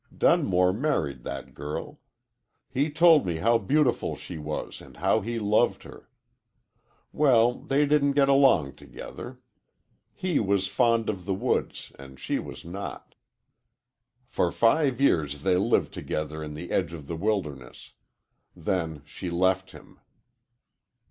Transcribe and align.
Dunmore 0.17 0.73
married 0.73 1.21
that 1.25 1.53
girl. 1.53 1.99
He 2.71 2.89
told 2.89 3.23
me 3.23 3.35
how 3.35 3.59
beautiful 3.59 4.15
she 4.15 4.39
was 4.39 4.81
and 4.81 4.97
how 4.97 5.21
he 5.21 5.37
loved 5.37 5.83
her. 5.83 6.09
Well, 7.11 7.53
they 7.53 7.85
didn't 7.85 8.13
get 8.13 8.27
along 8.27 8.77
together. 8.77 9.41
He 10.15 10.39
was 10.39 10.67
fond 10.67 11.07
of 11.07 11.25
the 11.25 11.35
woods 11.35 11.91
and 11.99 12.19
she 12.19 12.39
was 12.39 12.65
not. 12.65 13.13
"For 14.25 14.51
five 14.51 14.99
years 14.99 15.43
they 15.43 15.55
lived 15.57 15.93
together 15.93 16.41
in 16.43 16.55
the 16.55 16.71
edge 16.71 16.93
of 16.93 17.05
the 17.05 17.15
wilderness. 17.15 17.91
Then 18.55 19.03
she 19.05 19.29
left 19.29 19.69
him. 19.69 19.99